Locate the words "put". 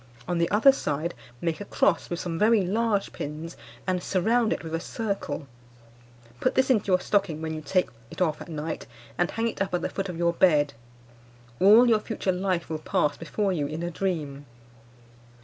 6.39-6.55